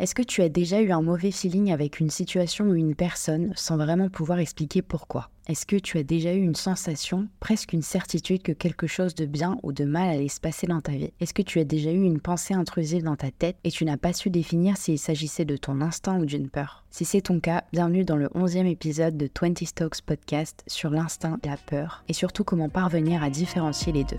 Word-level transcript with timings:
Est-ce 0.00 0.16
que 0.16 0.22
tu 0.22 0.42
as 0.42 0.48
déjà 0.48 0.80
eu 0.80 0.90
un 0.90 1.02
mauvais 1.02 1.30
feeling 1.30 1.70
avec 1.70 2.00
une 2.00 2.10
situation 2.10 2.64
ou 2.64 2.74
une 2.74 2.96
personne 2.96 3.52
sans 3.54 3.76
vraiment 3.76 4.08
pouvoir 4.08 4.40
expliquer 4.40 4.82
pourquoi? 4.82 5.30
Est-ce 5.46 5.66
que 5.66 5.76
tu 5.76 5.98
as 5.98 6.02
déjà 6.02 6.34
eu 6.34 6.42
une 6.42 6.56
sensation, 6.56 7.28
presque 7.38 7.72
une 7.72 7.82
certitude 7.82 8.42
que 8.42 8.50
quelque 8.50 8.88
chose 8.88 9.14
de 9.14 9.24
bien 9.24 9.56
ou 9.62 9.72
de 9.72 9.84
mal 9.84 10.08
allait 10.08 10.26
se 10.26 10.40
passer 10.40 10.66
dans 10.66 10.80
ta 10.80 10.92
vie? 10.92 11.12
Est-ce 11.20 11.32
que 11.32 11.42
tu 11.42 11.60
as 11.60 11.64
déjà 11.64 11.92
eu 11.92 12.02
une 12.02 12.20
pensée 12.20 12.54
intrusive 12.54 13.04
dans 13.04 13.14
ta 13.14 13.30
tête 13.30 13.56
et 13.62 13.70
tu 13.70 13.84
n'as 13.84 13.96
pas 13.96 14.12
su 14.12 14.30
définir 14.30 14.76
s'il 14.76 14.98
s'agissait 14.98 15.44
de 15.44 15.56
ton 15.56 15.80
instinct 15.80 16.18
ou 16.18 16.26
d'une 16.26 16.48
peur? 16.48 16.84
Si 16.90 17.04
c'est 17.04 17.20
ton 17.20 17.38
cas, 17.38 17.62
bienvenue 17.72 18.04
dans 18.04 18.16
le 18.16 18.26
11e 18.28 18.66
épisode 18.66 19.16
de 19.16 19.30
20 19.40 19.64
Stocks 19.64 20.02
Podcast 20.02 20.64
sur 20.66 20.90
l'instinct 20.90 21.38
et 21.44 21.48
la 21.48 21.56
peur 21.56 22.02
et 22.08 22.14
surtout 22.14 22.42
comment 22.42 22.68
parvenir 22.68 23.22
à 23.22 23.30
différencier 23.30 23.92
les 23.92 24.04
deux. 24.04 24.18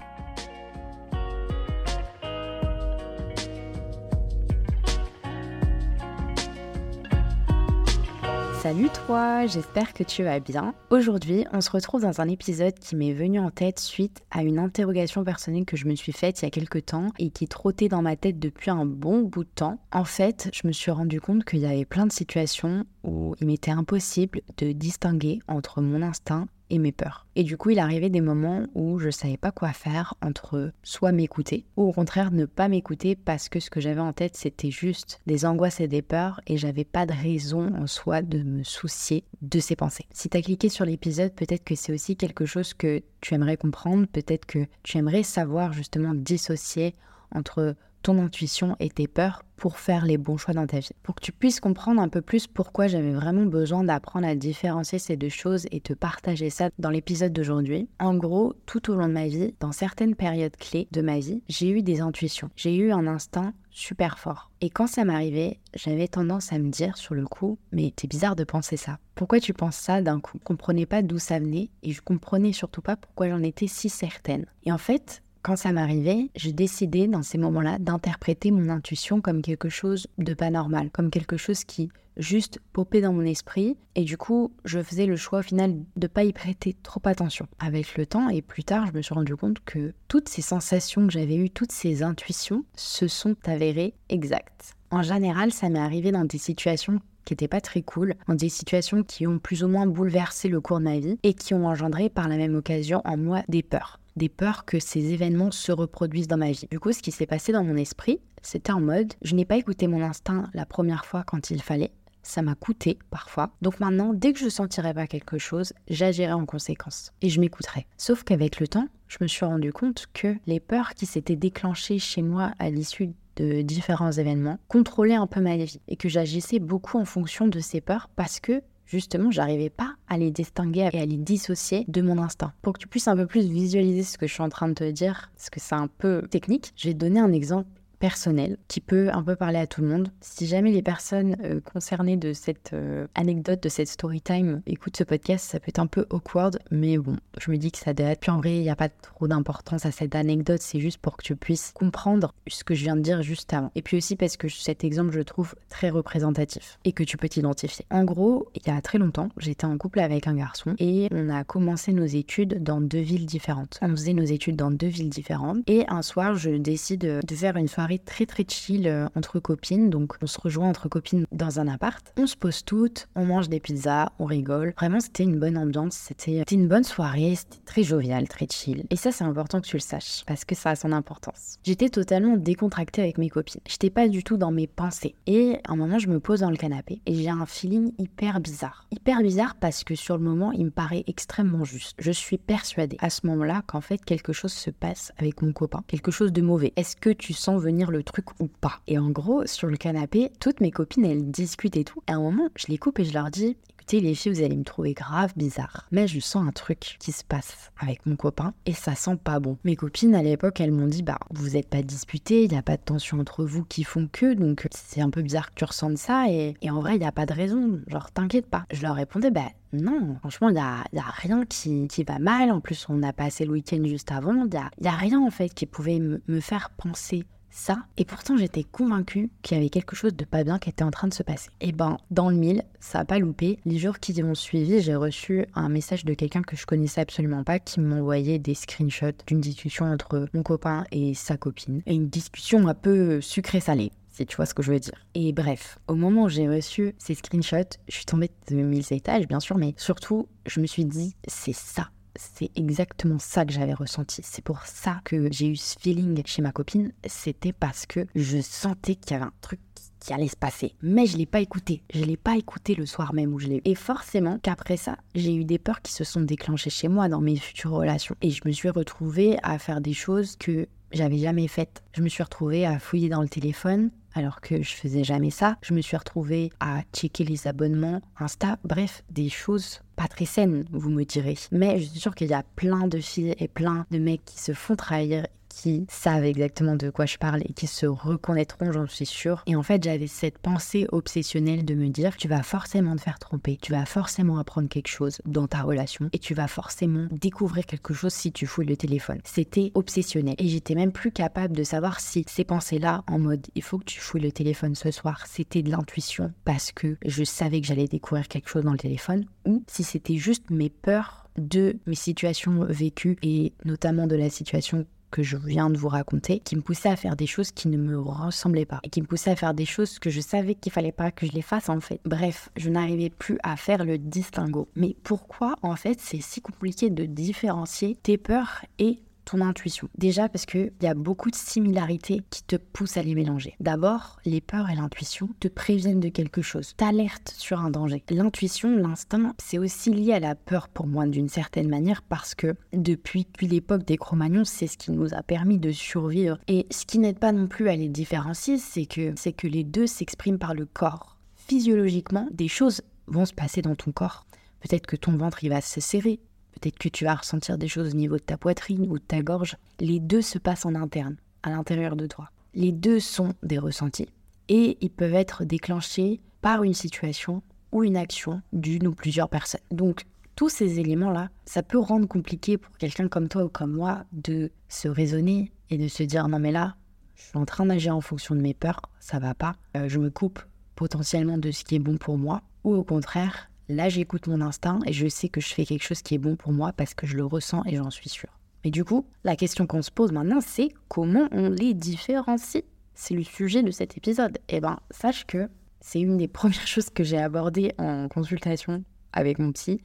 Salut 8.65 8.89
toi, 9.05 9.45
j'espère 9.45 9.93
que 9.93 10.01
tu 10.03 10.23
vas 10.23 10.39
bien. 10.39 10.73
Aujourd'hui, 10.89 11.45
on 11.53 11.61
se 11.61 11.69
retrouve 11.69 12.01
dans 12.01 12.19
un 12.19 12.27
épisode 12.27 12.73
qui 12.73 12.95
m'est 12.95 13.13
venu 13.13 13.39
en 13.39 13.51
tête 13.51 13.77
suite 13.77 14.23
à 14.31 14.41
une 14.41 14.57
interrogation 14.57 15.23
personnelle 15.23 15.65
que 15.65 15.77
je 15.77 15.85
me 15.85 15.93
suis 15.93 16.13
faite 16.13 16.41
il 16.41 16.45
y 16.45 16.47
a 16.47 16.49
quelques 16.49 16.87
temps 16.87 17.09
et 17.19 17.29
qui 17.29 17.47
trottait 17.47 17.89
dans 17.89 18.01
ma 18.01 18.15
tête 18.15 18.39
depuis 18.39 18.71
un 18.71 18.87
bon 18.87 19.21
bout 19.21 19.43
de 19.43 19.49
temps. 19.53 19.77
En 19.91 20.03
fait, 20.03 20.49
je 20.51 20.67
me 20.67 20.73
suis 20.73 20.89
rendu 20.89 21.21
compte 21.21 21.45
qu'il 21.45 21.59
y 21.59 21.67
avait 21.67 21.85
plein 21.85 22.07
de 22.07 22.11
situations 22.11 22.85
où 23.03 23.35
il 23.39 23.45
m'était 23.45 23.69
impossible 23.69 24.41
de 24.57 24.71
distinguer 24.71 25.37
entre 25.47 25.81
mon 25.81 26.01
instinct 26.01 26.47
et 26.69 26.79
mes 26.79 26.91
peurs. 26.91 27.25
Et 27.35 27.43
du 27.43 27.57
coup, 27.57 27.71
il 27.71 27.79
arrivait 27.79 28.09
des 28.09 28.21
moments 28.21 28.65
où 28.73 28.99
je 28.99 29.09
savais 29.09 29.37
pas 29.37 29.51
quoi 29.51 29.73
faire 29.73 30.15
entre 30.21 30.71
soit 30.83 31.11
m'écouter 31.11 31.65
ou 31.77 31.83
au 31.83 31.91
contraire 31.91 32.31
ne 32.31 32.45
pas 32.45 32.67
m'écouter 32.67 33.15
parce 33.15 33.49
que 33.49 33.59
ce 33.59 33.69
que 33.69 33.81
j'avais 33.81 34.01
en 34.01 34.13
tête 34.13 34.35
c'était 34.35 34.71
juste 34.71 35.21
des 35.27 35.45
angoisses 35.45 35.79
et 35.79 35.87
des 35.87 36.01
peurs 36.01 36.41
et 36.47 36.57
j'avais 36.57 36.83
pas 36.83 37.05
de 37.05 37.13
raison 37.13 37.73
en 37.75 37.87
soi 37.87 38.21
de 38.21 38.41
me 38.43 38.63
soucier 38.63 39.23
de 39.41 39.59
ces 39.59 39.75
pensées. 39.75 40.05
Si 40.11 40.29
tu 40.29 40.37
as 40.37 40.41
cliqué 40.41 40.69
sur 40.69 40.85
l'épisode, 40.85 41.33
peut-être 41.33 41.63
que 41.63 41.75
c'est 41.75 41.93
aussi 41.93 42.15
quelque 42.15 42.45
chose 42.45 42.73
que 42.73 43.01
tu 43.21 43.33
aimerais 43.33 43.57
comprendre, 43.57 44.07
peut-être 44.07 44.45
que 44.45 44.65
tu 44.83 44.97
aimerais 44.97 45.23
savoir 45.23 45.73
justement 45.73 46.13
dissocier 46.13 46.95
entre 47.35 47.75
ton 48.05 48.19
intuition 48.19 48.75
et 48.79 48.89
tes 48.89 49.07
peurs 49.07 49.43
pour 49.57 49.79
faire 49.79 50.05
les 50.05 50.19
bons 50.19 50.37
choix 50.37 50.53
dans 50.53 50.67
ta 50.67 50.77
vie. 50.77 50.91
Pour 51.01 51.15
que 51.15 51.21
tu 51.23 51.31
puisses 51.31 51.59
comprendre 51.59 51.99
un 51.99 52.07
peu 52.07 52.21
plus 52.21 52.45
pourquoi 52.45 52.85
j'avais 52.85 53.13
vraiment 53.13 53.47
besoin 53.47 53.83
d'apprendre 53.83 54.27
à 54.27 54.35
différencier 54.35 54.99
ces 54.99 55.17
deux 55.17 55.29
choses 55.29 55.65
et 55.71 55.81
te 55.81 55.93
partager 55.93 56.51
ça 56.51 56.69
dans 56.77 56.91
l'épisode 56.91 57.33
d'aujourd'hui. 57.33 57.89
En 57.99 58.13
gros, 58.15 58.53
tout 58.67 58.91
au 58.91 58.95
long 58.95 59.07
de 59.07 59.13
ma 59.13 59.27
vie, 59.27 59.55
dans 59.59 59.71
certaines 59.71 60.13
périodes 60.13 60.55
clés 60.55 60.87
de 60.91 61.01
ma 61.01 61.17
vie, 61.17 61.41
j'ai 61.49 61.71
eu 61.71 61.81
des 61.81 61.99
intuitions. 62.01 62.51
J'ai 62.55 62.75
eu 62.75 62.91
un 62.91 63.07
instinct 63.07 63.53
super 63.71 64.19
fort. 64.19 64.51
Et 64.61 64.69
quand 64.69 64.87
ça 64.87 65.03
m'arrivait, 65.03 65.59
j'avais 65.73 66.07
tendance 66.07 66.53
à 66.53 66.59
me 66.59 66.69
dire 66.69 66.97
sur 66.97 67.15
le 67.15 67.25
coup, 67.25 67.57
mais 67.71 67.91
t'es 67.95 68.07
bizarre 68.07 68.35
de 68.35 68.43
penser 68.43 68.77
ça. 68.77 68.99
Pourquoi 69.15 69.39
tu 69.39 69.53
penses 69.53 69.77
ça 69.77 70.01
d'un 70.01 70.19
coup? 70.19 70.37
Je 70.39 70.45
comprenais 70.45 70.85
pas 70.85 71.01
d'où 71.01 71.17
ça 71.17 71.39
venait 71.39 71.69
et 71.81 71.91
je 71.91 72.01
comprenais 72.01 72.53
surtout 72.53 72.81
pas 72.81 72.97
pourquoi 72.97 73.29
j'en 73.29 73.41
étais 73.41 73.67
si 73.67 73.89
certaine. 73.89 74.45
Et 74.63 74.71
en 74.71 74.77
fait, 74.77 75.23
quand 75.45 75.55
ça 75.55 75.71
m'arrivait, 75.71 76.31
j'ai 76.35 76.53
décidé 76.53 77.07
dans 77.07 77.21
ces 77.21 77.37
moments-là 77.37 77.77
d'interpréter 77.77 78.49
mon 78.49 78.67
intuition 78.67 79.21
comme 79.21 79.43
quelque 79.43 79.69
chose 79.69 80.07
de 80.17 80.33
pas 80.33 80.49
normal, 80.49 80.89
comme 80.89 81.11
quelque 81.11 81.37
chose 81.37 81.63
qui 81.65 81.89
juste 82.17 82.57
popait 82.73 83.01
dans 83.01 83.13
mon 83.13 83.21
esprit 83.21 83.77
et 83.93 84.05
du 84.05 84.17
coup 84.17 84.51
je 84.65 84.81
faisais 84.81 85.05
le 85.05 85.15
choix 85.15 85.39
au 85.39 85.43
final 85.43 85.75
de 85.97 86.07
pas 86.07 86.23
y 86.23 86.33
prêter 86.33 86.75
trop 86.81 87.01
attention. 87.03 87.45
Avec 87.59 87.95
le 87.95 88.07
temps 88.07 88.27
et 88.29 88.41
plus 88.41 88.63
tard 88.63 88.87
je 88.87 88.93
me 88.93 89.03
suis 89.03 89.13
rendu 89.13 89.35
compte 89.35 89.59
que 89.65 89.93
toutes 90.07 90.29
ces 90.29 90.41
sensations 90.41 91.05
que 91.05 91.13
j'avais 91.13 91.35
eues, 91.35 91.51
toutes 91.51 91.73
ces 91.73 92.01
intuitions 92.01 92.65
se 92.75 93.07
sont 93.07 93.35
avérées 93.45 93.93
exactes. 94.09 94.73
En 94.89 95.03
général 95.03 95.51
ça 95.51 95.69
m'est 95.69 95.77
arrivé 95.77 96.11
dans 96.11 96.25
des 96.25 96.39
situations 96.39 96.99
qui 97.23 97.33
n'étaient 97.33 97.47
pas 97.47 97.61
très 97.61 97.83
cool, 97.83 98.15
dans 98.27 98.33
des 98.33 98.49
situations 98.49 99.03
qui 99.03 99.27
ont 99.27 99.37
plus 99.37 99.63
ou 99.63 99.67
moins 99.67 99.85
bouleversé 99.85 100.49
le 100.49 100.59
cours 100.59 100.79
de 100.79 100.85
ma 100.85 100.97
vie 100.97 101.19
et 101.21 101.35
qui 101.35 101.53
ont 101.53 101.67
engendré 101.67 102.09
par 102.09 102.29
la 102.29 102.37
même 102.37 102.55
occasion 102.55 103.03
en 103.05 103.15
moi 103.15 103.43
des 103.47 103.61
peurs 103.61 103.99
des 104.15 104.29
peurs 104.29 104.65
que 104.65 104.79
ces 104.79 105.13
événements 105.13 105.51
se 105.51 105.71
reproduisent 105.71 106.27
dans 106.27 106.37
ma 106.37 106.51
vie. 106.51 106.67
Du 106.71 106.79
coup, 106.79 106.91
ce 106.91 107.01
qui 107.01 107.11
s'est 107.11 107.25
passé 107.25 107.51
dans 107.51 107.63
mon 107.63 107.75
esprit, 107.75 108.19
c'était 108.41 108.71
en 108.71 108.81
mode, 108.81 109.13
je 109.21 109.35
n'ai 109.35 109.45
pas 109.45 109.57
écouté 109.57 109.87
mon 109.87 110.01
instinct 110.01 110.49
la 110.53 110.65
première 110.65 111.05
fois 111.05 111.23
quand 111.23 111.49
il 111.51 111.61
fallait, 111.61 111.91
ça 112.25 112.41
m'a 112.41 112.55
coûté 112.55 112.97
parfois. 113.11 113.51
Donc 113.61 113.79
maintenant, 113.79 114.13
dès 114.13 114.33
que 114.33 114.39
je 114.39 114.49
sentirais 114.49 114.93
pas 114.93 115.07
quelque 115.07 115.37
chose, 115.37 115.73
j'agirais 115.87 116.31
en 116.31 116.45
conséquence 116.45 117.11
et 117.21 117.29
je 117.29 117.39
m'écouterais. 117.39 117.85
Sauf 117.97 118.23
qu'avec 118.23 118.59
le 118.59 118.67
temps, 118.67 118.87
je 119.07 119.17
me 119.21 119.27
suis 119.27 119.45
rendu 119.45 119.71
compte 119.71 120.07
que 120.13 120.35
les 120.47 120.59
peurs 120.59 120.95
qui 120.95 121.05
s'étaient 121.05 121.35
déclenchées 121.35 121.99
chez 121.99 122.21
moi 122.21 122.51
à 122.59 122.69
l'issue 122.69 123.11
de 123.35 123.61
différents 123.61 124.11
événements 124.11 124.59
contrôlaient 124.67 125.15
un 125.15 125.27
peu 125.27 125.41
ma 125.41 125.57
vie 125.57 125.79
et 125.87 125.97
que 125.97 126.09
j'agissais 126.09 126.59
beaucoup 126.59 126.97
en 126.97 127.05
fonction 127.05 127.47
de 127.47 127.59
ces 127.59 127.81
peurs 127.81 128.09
parce 128.15 128.39
que 128.39 128.61
justement, 128.95 129.29
j'arrivais 129.29 129.69
pas 129.69 129.95
à 130.07 130.17
les 130.17 130.31
distinguer 130.31 130.89
et 130.93 131.01
à 131.01 131.05
les 131.05 131.17
dissocier 131.17 131.83
de 131.89 132.01
mon 132.01 132.17
instinct. 132.17 132.53
Pour 132.61 132.73
que 132.73 132.79
tu 132.79 132.87
puisses 132.87 133.09
un 133.09 133.15
peu 133.17 133.25
plus 133.25 133.45
visualiser 133.49 134.03
ce 134.03 134.17
que 134.17 134.25
je 134.25 134.33
suis 134.33 134.43
en 134.43 134.49
train 134.49 134.69
de 134.69 134.73
te 134.73 134.89
dire, 134.89 135.31
parce 135.35 135.49
que 135.49 135.59
c'est 135.59 135.75
un 135.75 135.87
peu 135.87 136.21
technique, 136.29 136.73
te 136.75 136.89
donner 136.91 137.19
un 137.19 137.33
exemple 137.33 137.67
personnel 137.99 138.57
qui 138.67 138.81
peut 138.81 139.09
un 139.11 139.23
peu 139.23 139.35
parler 139.35 139.59
à 139.59 139.67
tout 139.67 139.81
le 139.81 139.87
monde. 139.87 140.09
Si 140.21 140.47
jamais 140.47 140.71
les 140.71 140.81
personnes 140.81 141.37
euh, 141.43 141.59
concernées 141.61 142.17
de 142.17 142.33
cette 142.33 142.71
euh, 142.73 143.07
anecdote, 143.15 143.61
de 143.63 143.69
cette 143.69 143.87
story 143.87 144.21
time 144.21 144.61
écoutent 144.65 144.97
ce 144.97 145.03
podcast, 145.03 145.45
ça 145.45 145.59
peut 145.59 145.69
être 145.69 145.79
un 145.79 145.87
peu 145.87 146.05
awkward, 146.09 146.59
mais 146.71 146.97
bon, 146.97 147.17
je 147.39 147.51
me 147.51 147.57
dis 147.57 147.71
que 147.71 147.77
ça 147.77 147.93
date. 147.93 148.19
Puis 148.19 148.31
en 148.31 148.37
vrai, 148.37 148.57
il 148.57 148.61
n'y 148.61 148.69
a 148.69 148.75
pas 148.75 148.89
trop 148.89 149.27
d'importance 149.27 149.85
à 149.85 149.91
cette 149.91 150.15
anecdote, 150.15 150.61
c'est 150.61 150.79
juste 150.79 150.97
pour 150.99 151.17
que 151.17 151.23
tu 151.23 151.35
puisses 151.35 151.71
comprendre 151.73 152.33
ce 152.47 152.63
que 152.63 152.75
je 152.75 152.83
viens 152.83 152.95
de 152.95 153.01
dire 153.01 153.21
juste 153.21 153.53
avant. 153.53 153.71
Et 153.75 153.81
puis 153.81 153.97
aussi 153.97 154.15
parce 154.15 154.37
que 154.37 154.47
cet 154.49 154.83
exemple, 154.83 155.13
je 155.13 155.21
trouve 155.21 155.55
très 155.69 155.89
représentatif 155.89 156.79
et 156.85 156.91
que 156.91 157.03
tu 157.03 157.17
peux 157.17 157.29
t'identifier. 157.29 157.85
En 157.91 158.03
gros, 158.03 158.47
il 158.55 158.67
y 158.67 158.71
a 158.71 158.81
très 158.81 158.97
longtemps, 158.97 159.29
j'étais 159.37 159.65
en 159.65 159.77
couple 159.77 159.99
avec 159.99 160.27
un 160.27 160.35
garçon 160.35 160.75
et 160.79 161.07
on 161.11 161.29
a 161.29 161.43
commencé 161.43 161.93
nos 161.93 162.05
études 162.05 162.63
dans 162.63 162.81
deux 162.81 162.99
villes 162.99 163.25
différentes. 163.25 163.79
On 163.81 163.89
faisait 163.89 164.13
nos 164.13 164.23
études 164.23 164.55
dans 164.55 164.71
deux 164.71 164.87
villes 164.87 165.09
différentes 165.09 165.59
et 165.67 165.85
un 165.87 166.01
soir, 166.01 166.35
je 166.35 166.51
décide 166.51 167.21
de 167.25 167.35
faire 167.35 167.57
une 167.57 167.67
soirée 167.67 167.84
très 168.03 168.25
très 168.25 168.45
chill 168.47 168.87
euh, 168.87 169.07
entre 169.15 169.39
copines. 169.39 169.89
Donc 169.89 170.15
on 170.21 170.27
se 170.27 170.39
rejoint 170.39 170.67
entre 170.67 170.89
copines 170.89 171.25
dans 171.31 171.59
un 171.59 171.67
appart. 171.67 172.05
On 172.17 172.27
se 172.27 172.35
pose 172.35 172.63
toutes, 172.63 173.07
on 173.15 173.25
mange 173.25 173.49
des 173.49 173.59
pizzas, 173.59 174.09
on 174.19 174.25
rigole. 174.25 174.73
Vraiment, 174.77 174.99
c'était 174.99 175.23
une 175.23 175.39
bonne 175.39 175.57
ambiance. 175.57 175.95
C'était 175.95 176.43
une 176.51 176.67
bonne 176.67 176.83
soirée. 176.83 177.35
C'était 177.35 177.63
très 177.65 177.83
jovial, 177.83 178.27
très 178.27 178.47
chill. 178.49 178.85
Et 178.89 178.95
ça, 178.95 179.11
c'est 179.11 179.23
important 179.23 179.61
que 179.61 179.67
tu 179.67 179.75
le 179.75 179.81
saches 179.81 180.23
parce 180.25 180.45
que 180.45 180.55
ça 180.55 180.71
a 180.71 180.75
son 180.75 180.91
importance. 180.91 181.59
J'étais 181.63 181.89
totalement 181.89 182.37
décontractée 182.37 183.01
avec 183.01 183.17
mes 183.17 183.29
copines. 183.29 183.61
J'étais 183.67 183.89
pas 183.89 184.07
du 184.07 184.23
tout 184.23 184.37
dans 184.37 184.51
mes 184.51 184.67
pensées. 184.67 185.15
Et 185.27 185.59
un 185.67 185.75
moment, 185.75 185.99
je 185.99 186.07
me 186.07 186.19
pose 186.19 186.41
dans 186.41 186.49
le 186.49 186.57
canapé 186.57 187.01
et 187.05 187.15
j'ai 187.15 187.29
un 187.29 187.45
feeling 187.45 187.91
hyper 187.97 188.39
bizarre. 188.39 188.87
Hyper 188.91 189.21
bizarre 189.21 189.55
parce 189.55 189.83
que 189.83 189.95
sur 189.95 190.17
le 190.17 190.23
moment, 190.23 190.51
il 190.51 190.65
me 190.65 190.71
paraît 190.71 191.03
extrêmement 191.07 191.63
juste. 191.63 191.95
Je 191.99 192.11
suis 192.11 192.37
persuadée 192.37 192.97
à 192.99 193.09
ce 193.09 193.25
moment-là 193.27 193.63
qu'en 193.67 193.81
fait, 193.81 194.03
quelque 194.03 194.33
chose 194.33 194.53
se 194.53 194.69
passe 194.69 195.11
avec 195.17 195.41
mon 195.41 195.53
copain. 195.53 195.83
Quelque 195.87 196.11
chose 196.11 196.31
de 196.31 196.41
mauvais. 196.41 196.73
Est-ce 196.75 196.95
que 196.95 197.09
tu 197.09 197.33
sens 197.33 197.61
venir 197.61 197.74
le 197.83 198.03
truc 198.03 198.25
ou 198.39 198.47
pas. 198.47 198.81
Et 198.87 198.97
en 198.97 199.09
gros, 199.09 199.45
sur 199.45 199.67
le 199.67 199.77
canapé, 199.77 200.31
toutes 200.39 200.61
mes 200.61 200.71
copines, 200.71 201.05
elles 201.05 201.31
discutent 201.31 201.77
et 201.77 201.83
tout. 201.83 202.01
à 202.07 202.13
un 202.13 202.21
moment, 202.21 202.49
je 202.55 202.67
les 202.69 202.77
coupe 202.77 202.99
et 202.99 203.05
je 203.05 203.13
leur 203.13 203.29
dis, 203.29 203.57
écoutez 203.85 203.99
les 203.99 204.15
filles, 204.15 204.31
vous 204.31 204.41
allez 204.41 204.55
me 204.55 204.63
trouver 204.63 204.93
grave 204.93 205.33
bizarre. 205.35 205.87
Mais 205.91 206.07
je 206.07 206.19
sens 206.19 206.47
un 206.47 206.51
truc 206.51 206.97
qui 206.99 207.11
se 207.11 207.23
passe 207.23 207.71
avec 207.79 208.03
mon 208.07 208.15
copain 208.15 208.55
et 208.65 208.73
ça 208.73 208.95
sent 208.95 209.17
pas 209.23 209.39
bon. 209.39 209.57
Mes 209.63 209.75
copines 209.75 210.15
à 210.15 210.23
l'époque, 210.23 210.59
elles 210.59 210.71
m'ont 210.71 210.87
dit, 210.87 211.03
bah 211.03 211.19
vous 211.29 211.55
êtes 211.55 211.69
pas 211.69 211.83
disputés, 211.83 212.45
il 212.45 212.49
n'y 212.49 212.57
a 212.57 212.63
pas 212.63 212.77
de 212.77 212.81
tension 212.81 213.19
entre 213.19 213.45
vous 213.45 213.63
qui 213.63 213.83
font 213.83 214.09
que, 214.11 214.33
donc 214.33 214.67
c'est 214.71 215.01
un 215.01 215.11
peu 215.11 215.21
bizarre 215.21 215.51
que 215.51 215.55
tu 215.55 215.65
ressentes 215.65 215.99
ça 215.99 216.25
et, 216.29 216.55
en 216.67 216.79
vrai, 216.79 216.95
il 216.95 216.99
n'y 216.99 217.05
a 217.05 217.11
pas 217.11 217.27
de 217.27 217.33
raison. 217.33 217.79
Genre, 217.87 218.11
t'inquiète 218.11 218.47
pas. 218.47 218.65
Je 218.71 218.81
leur 218.81 218.95
répondais, 218.95 219.29
bah 219.29 219.49
non, 219.71 220.15
franchement, 220.19 220.49
il 220.49 220.55
n'y 220.55 220.61
a, 220.61 220.83
y 220.91 220.99
a, 220.99 221.03
rien 221.03 221.45
qui, 221.45 221.87
qui, 221.87 222.03
va 222.03 222.17
mal. 222.17 222.51
En 222.51 222.61
plus, 222.61 222.87
on 222.89 223.03
a 223.03 223.13
passé 223.13 223.45
le 223.45 223.51
week-end 223.51 223.83
juste 223.85 224.11
avant. 224.11 224.45
Il 224.45 224.49
n'y 224.49 224.57
a, 224.57 224.71
y 224.81 224.87
a, 224.87 224.95
rien 224.95 225.21
en 225.21 225.29
fait 225.29 225.53
qui 225.53 225.67
pouvait 225.67 225.99
me 225.99 226.39
faire 226.39 226.71
penser 226.71 227.23
ça, 227.55 227.77
et 227.97 228.05
pourtant 228.05 228.37
j'étais 228.37 228.63
convaincue 228.63 229.29
qu'il 229.41 229.57
y 229.57 229.59
avait 229.59 229.69
quelque 229.69 229.95
chose 229.95 230.15
de 230.15 230.25
pas 230.25 230.43
bien 230.43 230.59
qui 230.59 230.69
était 230.69 230.83
en 230.83 230.91
train 230.91 231.07
de 231.07 231.13
se 231.13 231.23
passer. 231.23 231.49
Et 231.61 231.71
ben, 231.71 231.97
dans 232.11 232.29
le 232.29 232.35
mille, 232.35 232.63
ça 232.79 232.99
a 232.99 233.05
pas 233.05 233.17
loupé. 233.17 233.59
Les 233.65 233.77
jours 233.77 233.99
qui 233.99 234.21
ont 234.23 234.35
suivi, 234.35 234.81
j'ai 234.81 234.95
reçu 234.95 235.45
un 235.55 235.69
message 235.69 236.05
de 236.05 236.13
quelqu'un 236.13 236.41
que 236.41 236.55
je 236.55 236.65
connaissais 236.65 237.01
absolument 237.01 237.43
pas 237.43 237.59
qui 237.59 237.79
m'envoyait 237.79 238.39
des 238.39 238.55
screenshots 238.55 239.23
d'une 239.25 239.41
discussion 239.41 239.85
entre 239.85 240.27
mon 240.33 240.43
copain 240.43 240.83
et 240.91 241.13
sa 241.13 241.37
copine. 241.37 241.81
Et 241.85 241.95
une 241.95 242.09
discussion 242.09 242.67
un 242.67 242.73
peu 242.73 243.21
sucrée-salée 243.21 243.91
si 244.15 244.25
tu 244.25 244.37
vois 244.37 244.45
ce 244.45 244.53
que 244.53 244.63
je 244.63 244.71
veux 244.71 244.79
dire. 244.79 245.05
Et 245.13 245.33
bref, 245.33 245.77
au 245.89 245.95
moment 245.95 246.23
où 246.23 246.29
j'ai 246.29 246.47
reçu 246.47 246.95
ces 246.97 247.15
screenshots, 247.15 247.77
je 247.89 247.95
suis 247.95 248.05
tombée 248.05 248.31
de 248.49 248.55
mille 248.55 248.85
étages, 248.91 249.27
bien 249.27 249.41
sûr, 249.41 249.57
mais 249.57 249.73
surtout, 249.77 250.29
je 250.45 250.61
me 250.61 250.67
suis 250.67 250.85
dit, 250.85 251.15
c'est 251.27 251.53
ça 251.53 251.89
c'est 252.15 252.51
exactement 252.55 253.19
ça 253.19 253.45
que 253.45 253.53
j'avais 253.53 253.73
ressenti. 253.73 254.21
C'est 254.23 254.43
pour 254.43 254.61
ça 254.65 255.01
que 255.03 255.29
j'ai 255.31 255.47
eu 255.47 255.55
ce 255.55 255.75
feeling 255.79 256.21
chez 256.25 256.41
ma 256.41 256.51
copine. 256.51 256.91
C'était 257.05 257.53
parce 257.53 257.85
que 257.85 258.05
je 258.15 258.39
sentais 258.41 258.95
qu'il 258.95 259.11
y 259.11 259.15
avait 259.15 259.25
un 259.25 259.33
truc 259.41 259.59
qui 259.99 260.13
allait 260.13 260.27
se 260.27 260.35
passer. 260.35 260.75
Mais 260.81 261.07
je 261.07 261.17
l'ai 261.17 261.25
pas 261.25 261.39
écouté. 261.39 261.81
Je 261.93 262.03
l'ai 262.03 262.17
pas 262.17 262.37
écouté 262.37 262.75
le 262.75 262.85
soir 262.85 263.13
même 263.13 263.33
où 263.33 263.39
je 263.39 263.47
l'ai. 263.47 263.61
Et 263.65 263.75
forcément 263.75 264.39
qu'après 264.41 264.77
ça, 264.77 264.97
j'ai 265.15 265.35
eu 265.35 265.45
des 265.45 265.57
peurs 265.57 265.81
qui 265.81 265.93
se 265.93 266.03
sont 266.03 266.21
déclenchées 266.21 266.69
chez 266.69 266.87
moi 266.87 267.09
dans 267.09 267.21
mes 267.21 267.37
futures 267.37 267.71
relations. 267.71 268.15
Et 268.21 268.29
je 268.29 268.41
me 268.45 268.51
suis 268.51 268.69
retrouvée 268.69 269.37
à 269.41 269.57
faire 269.57 269.81
des 269.81 269.93
choses 269.93 270.35
que 270.35 270.67
j'avais 270.91 271.17
jamais 271.17 271.47
faites. 271.47 271.83
Je 271.93 272.01
me 272.01 272.09
suis 272.09 272.23
retrouvée 272.23 272.65
à 272.65 272.79
fouiller 272.79 273.09
dans 273.09 273.21
le 273.21 273.27
téléphone, 273.27 273.89
alors 274.15 274.41
que 274.41 274.63
je 274.63 274.73
faisais 274.73 275.03
jamais 275.03 275.29
ça. 275.29 275.57
Je 275.61 275.73
me 275.73 275.81
suis 275.81 275.97
retrouvée 275.97 276.51
à 276.59 276.81
checker 276.93 277.25
les 277.25 277.47
abonnements 277.47 278.01
Insta, 278.17 278.57
bref, 278.63 279.03
des 279.11 279.29
choses 279.29 279.81
pas 279.95 280.07
très 280.07 280.25
saines, 280.25 280.65
vous 280.71 280.89
me 280.89 281.03
direz. 281.03 281.37
Mais 281.51 281.79
je 281.79 281.85
suis 281.85 281.99
sûre 281.99 282.15
qu'il 282.15 282.29
y 282.29 282.33
a 282.33 282.43
plein 282.55 282.87
de 282.87 282.99
filles 282.99 283.35
et 283.37 283.47
plein 283.47 283.85
de 283.91 283.99
mecs 283.99 284.25
qui 284.25 284.39
se 284.39 284.53
font 284.53 284.75
trahir 284.75 285.27
qui 285.55 285.85
savent 285.89 286.25
exactement 286.25 286.75
de 286.75 286.89
quoi 286.89 287.05
je 287.05 287.17
parle 287.17 287.41
et 287.43 287.53
qui 287.53 287.65
se 287.65 287.85
reconnaîtront, 287.85 288.73
j'en 288.73 288.87
suis 288.87 289.05
sûre. 289.05 289.41
Et 289.47 289.55
en 289.55 289.63
fait, 289.63 289.81
j'avais 289.81 290.07
cette 290.07 290.37
pensée 290.37 290.85
obsessionnelle 290.91 291.63
de 291.63 291.75
me 291.75 291.87
dire, 291.87 292.17
tu 292.17 292.27
vas 292.27 292.43
forcément 292.43 292.95
te 292.95 293.01
faire 293.01 293.19
tromper, 293.19 293.57
tu 293.61 293.71
vas 293.71 293.85
forcément 293.85 294.37
apprendre 294.37 294.67
quelque 294.67 294.89
chose 294.89 295.21
dans 295.25 295.47
ta 295.47 295.61
relation 295.61 296.09
et 296.11 296.19
tu 296.19 296.33
vas 296.33 296.49
forcément 296.49 297.07
découvrir 297.09 297.65
quelque 297.65 297.93
chose 297.93 298.13
si 298.13 298.33
tu 298.33 298.45
fouilles 298.45 298.67
le 298.67 298.75
téléphone. 298.75 299.19
C'était 299.23 299.71
obsessionnel. 299.75 300.35
Et 300.39 300.49
j'étais 300.49 300.75
même 300.75 300.91
plus 300.91 301.11
capable 301.11 301.55
de 301.55 301.63
savoir 301.63 302.01
si 302.01 302.25
ces 302.27 302.43
pensées-là, 302.43 303.03
en 303.07 303.19
mode, 303.19 303.47
il 303.55 303.63
faut 303.63 303.77
que 303.77 303.85
tu 303.85 304.01
fouilles 304.01 304.23
le 304.23 304.33
téléphone 304.33 304.75
ce 304.75 304.91
soir, 304.91 305.25
c'était 305.25 305.63
de 305.63 305.71
l'intuition 305.71 306.33
parce 306.43 306.73
que 306.73 306.97
je 307.05 307.23
savais 307.23 307.61
que 307.61 307.67
j'allais 307.67 307.87
découvrir 307.87 308.27
quelque 308.27 308.49
chose 308.49 308.65
dans 308.65 308.73
le 308.73 308.77
téléphone, 308.77 309.25
ou 309.45 309.63
si 309.67 309.83
c'était 309.83 310.17
juste 310.17 310.49
mes 310.49 310.69
peurs 310.69 311.29
de 311.37 311.77
mes 311.85 311.95
situations 311.95 312.65
vécues 312.65 313.17
et 313.21 313.53
notamment 313.65 314.07
de 314.07 314.15
la 314.15 314.29
situation 314.29 314.85
que 315.15 315.23
je 315.23 315.37
viens 315.37 315.69
de 315.69 315.77
vous 315.77 315.87
raconter, 315.87 316.39
qui 316.39 316.57
me 316.57 316.61
poussait 316.61 316.89
à 316.89 316.97
faire 316.97 317.15
des 317.15 317.25
choses 317.25 317.51
qui 317.51 317.69
ne 317.69 317.77
me 317.77 317.97
ressemblaient 317.97 318.65
pas 318.65 318.81
et 318.83 318.89
qui 318.89 319.01
me 319.01 319.07
poussait 319.07 319.31
à 319.31 319.37
faire 319.37 319.53
des 319.53 319.63
choses 319.63 319.97
que 319.97 320.09
je 320.09 320.19
savais 320.19 320.55
qu'il 320.55 320.73
fallait 320.73 320.91
pas 320.91 321.09
que 321.09 321.25
je 321.25 321.31
les 321.31 321.41
fasse 321.41 321.69
en 321.69 321.79
fait. 321.79 322.01
Bref, 322.03 322.49
je 322.57 322.69
n'arrivais 322.69 323.09
plus 323.09 323.37
à 323.41 323.55
faire 323.55 323.85
le 323.85 323.97
distinguo. 323.97 324.67
Mais 324.75 324.97
pourquoi 325.03 325.55
en 325.61 325.77
fait 325.77 326.01
c'est 326.01 326.19
si 326.19 326.41
compliqué 326.41 326.89
de 326.89 327.05
différencier 327.05 327.95
tes 327.95 328.17
peurs 328.17 328.65
et 328.77 328.99
ton 329.25 329.41
intuition. 329.41 329.89
Déjà 329.97 330.29
parce 330.29 330.45
qu'il 330.45 330.71
y 330.81 330.87
a 330.87 330.93
beaucoup 330.93 331.29
de 331.29 331.35
similarités 331.35 332.21
qui 332.29 332.43
te 332.43 332.55
poussent 332.55 332.97
à 332.97 333.03
les 333.03 333.15
mélanger. 333.15 333.55
D'abord, 333.59 334.19
les 334.25 334.41
peurs 334.41 334.69
et 334.69 334.75
l'intuition 334.75 335.29
te 335.39 335.47
préviennent 335.47 335.99
de 335.99 336.09
quelque 336.09 336.41
chose, 336.41 336.73
t'alertent 336.77 337.33
sur 337.35 337.59
un 337.59 337.71
danger. 337.71 338.03
L'intuition, 338.09 338.75
l'instinct, 338.75 339.33
c'est 339.37 339.57
aussi 339.57 339.91
lié 339.91 340.13
à 340.13 340.19
la 340.19 340.35
peur 340.35 340.69
pour 340.69 340.87
moi 340.87 341.05
d'une 341.07 341.29
certaine 341.29 341.69
manière 341.69 342.01
parce 342.01 342.35
que 342.35 342.55
depuis, 342.73 343.27
l'époque 343.41 343.85
des 343.85 343.97
Cro-Magnons, 343.97 344.45
c'est 344.45 344.67
ce 344.67 344.77
qui 344.77 344.91
nous 344.91 345.13
a 345.13 345.23
permis 345.23 345.57
de 345.57 345.71
survivre. 345.71 346.37
Et 346.47 346.67
ce 346.71 346.85
qui 346.85 346.99
n'aide 346.99 347.19
pas 347.19 347.31
non 347.31 347.47
plus 347.47 347.69
à 347.69 347.75
les 347.75 347.89
différencier, 347.89 348.57
c'est 348.57 348.85
que, 348.85 349.13
c'est 349.15 349.33
que 349.33 349.47
les 349.47 349.63
deux 349.63 349.87
s'expriment 349.87 350.39
par 350.39 350.53
le 350.53 350.65
corps. 350.65 351.17
Physiologiquement, 351.35 352.27
des 352.31 352.47
choses 352.47 352.81
vont 353.07 353.25
se 353.25 353.33
passer 353.33 353.61
dans 353.61 353.75
ton 353.75 353.91
corps. 353.91 354.25
Peut-être 354.61 354.87
que 354.87 354.95
ton 354.95 355.15
ventre 355.15 355.43
il 355.43 355.49
va 355.49 355.61
se 355.61 355.79
serrer, 355.79 356.19
Peut-être 356.59 356.77
que 356.77 356.89
tu 356.89 357.05
vas 357.05 357.15
ressentir 357.15 357.57
des 357.57 357.67
choses 357.67 357.93
au 357.93 357.97
niveau 357.97 358.15
de 358.15 358.21
ta 358.21 358.37
poitrine 358.37 358.89
ou 358.89 358.97
de 358.97 359.03
ta 359.03 359.21
gorge. 359.21 359.57
Les 359.79 359.99
deux 359.99 360.21
se 360.21 360.37
passent 360.37 360.65
en 360.65 360.75
interne, 360.75 361.17
à 361.43 361.49
l'intérieur 361.49 361.95
de 361.95 362.07
toi. 362.07 362.29
Les 362.53 362.71
deux 362.71 362.99
sont 362.99 363.33
des 363.43 363.57
ressentis 363.57 364.07
et 364.47 364.77
ils 364.81 364.89
peuvent 364.89 365.13
être 365.13 365.43
déclenchés 365.43 366.21
par 366.41 366.63
une 366.63 366.73
situation 366.73 367.41
ou 367.71 367.83
une 367.83 367.97
action 367.97 368.41
d'une 368.53 368.87
ou 368.87 368.93
plusieurs 368.93 369.29
personnes. 369.29 369.61
Donc, 369.71 370.05
tous 370.35 370.49
ces 370.49 370.79
éléments-là, 370.79 371.29
ça 371.45 371.63
peut 371.63 371.79
rendre 371.79 372.07
compliqué 372.07 372.57
pour 372.57 372.77
quelqu'un 372.77 373.07
comme 373.07 373.27
toi 373.27 373.45
ou 373.45 373.49
comme 373.49 373.73
moi 373.73 374.05
de 374.11 374.51
se 374.67 374.87
raisonner 374.87 375.51
et 375.69 375.77
de 375.77 375.87
se 375.87 376.03
dire 376.03 376.27
non 376.27 376.39
mais 376.39 376.51
là, 376.51 376.75
je 377.15 377.23
suis 377.23 377.37
en 377.37 377.45
train 377.45 377.65
d'agir 377.65 377.95
en 377.95 378.01
fonction 378.01 378.35
de 378.35 378.41
mes 378.41 378.53
peurs, 378.53 378.81
ça 378.99 379.19
va 379.19 379.33
pas, 379.33 379.55
euh, 379.77 379.87
je 379.87 379.99
me 379.99 380.09
coupe 380.09 380.39
potentiellement 380.75 381.37
de 381.37 381.51
ce 381.51 381.63
qui 381.63 381.75
est 381.75 381.79
bon 381.79 381.97
pour 381.97 382.17
moi, 382.17 382.41
ou 382.63 382.75
au 382.75 382.83
contraire, 382.83 383.49
Là, 383.67 383.89
j'écoute 383.89 384.27
mon 384.27 384.41
instinct 384.41 384.79
et 384.85 384.93
je 384.93 385.07
sais 385.07 385.29
que 385.29 385.41
je 385.41 385.53
fais 385.53 385.65
quelque 385.65 385.83
chose 385.83 386.01
qui 386.01 386.15
est 386.15 386.19
bon 386.19 386.35
pour 386.35 386.51
moi 386.51 386.71
parce 386.73 386.93
que 386.93 387.07
je 387.07 387.17
le 387.17 387.25
ressens 387.25 387.63
et 387.65 387.75
j'en 387.75 387.89
suis 387.89 388.09
sûre. 388.09 388.29
Mais 388.63 388.71
du 388.71 388.83
coup, 388.83 389.05
la 389.23 389.35
question 389.35 389.65
qu'on 389.65 389.81
se 389.81 389.91
pose 389.91 390.11
maintenant, 390.11 390.41
c'est 390.41 390.69
comment 390.87 391.27
on 391.31 391.49
les 391.49 391.73
différencie? 391.73 392.63
C'est 392.93 393.13
le 393.13 393.23
sujet 393.23 393.63
de 393.63 393.71
cet 393.71 393.97
épisode. 393.97 394.37
Eh 394.49 394.59
ben, 394.59 394.79
sache 394.91 395.25
que 395.25 395.49
c'est 395.81 395.99
une 395.99 396.17
des 396.17 396.27
premières 396.39 396.67
choses 396.67 396.89
que 396.89 397.03
j'ai 397.03 397.17
abordées 397.17 397.73
en 397.77 398.07
consultation 398.07 398.83
avec 399.13 399.39
mon 399.39 399.51
psy, 399.51 399.81